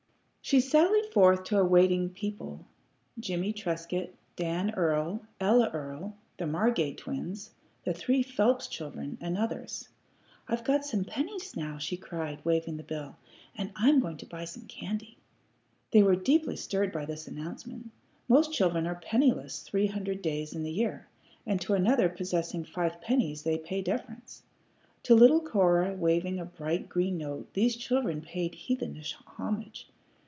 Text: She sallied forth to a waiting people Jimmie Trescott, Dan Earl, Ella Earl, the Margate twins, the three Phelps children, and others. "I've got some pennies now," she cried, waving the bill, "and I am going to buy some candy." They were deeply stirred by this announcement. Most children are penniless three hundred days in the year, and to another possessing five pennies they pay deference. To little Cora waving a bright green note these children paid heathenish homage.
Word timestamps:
She 0.43 0.59
sallied 0.59 1.05
forth 1.13 1.45
to 1.45 1.59
a 1.59 1.63
waiting 1.63 2.09
people 2.09 2.65
Jimmie 3.17 3.53
Trescott, 3.53 4.09
Dan 4.35 4.71
Earl, 4.73 5.21
Ella 5.39 5.69
Earl, 5.69 6.17
the 6.37 6.45
Margate 6.45 6.97
twins, 6.97 7.51
the 7.85 7.93
three 7.93 8.21
Phelps 8.21 8.67
children, 8.67 9.17
and 9.21 9.37
others. 9.37 9.87
"I've 10.49 10.65
got 10.65 10.83
some 10.83 11.05
pennies 11.05 11.55
now," 11.55 11.77
she 11.77 11.95
cried, 11.95 12.43
waving 12.43 12.75
the 12.75 12.83
bill, 12.83 13.15
"and 13.57 13.71
I 13.77 13.87
am 13.87 14.01
going 14.01 14.17
to 14.17 14.25
buy 14.25 14.43
some 14.43 14.67
candy." 14.67 15.15
They 15.91 16.03
were 16.03 16.17
deeply 16.17 16.57
stirred 16.57 16.91
by 16.91 17.05
this 17.05 17.29
announcement. 17.29 17.89
Most 18.27 18.51
children 18.51 18.85
are 18.87 18.95
penniless 18.95 19.61
three 19.61 19.87
hundred 19.87 20.21
days 20.21 20.51
in 20.53 20.63
the 20.63 20.71
year, 20.73 21.07
and 21.45 21.61
to 21.61 21.75
another 21.75 22.09
possessing 22.09 22.65
five 22.65 22.99
pennies 22.99 23.43
they 23.43 23.57
pay 23.57 23.81
deference. 23.81 24.43
To 25.03 25.15
little 25.15 25.39
Cora 25.39 25.93
waving 25.93 26.39
a 26.39 26.45
bright 26.45 26.89
green 26.89 27.19
note 27.19 27.47
these 27.53 27.77
children 27.77 28.19
paid 28.21 28.55
heathenish 28.55 29.13
homage. 29.25 29.87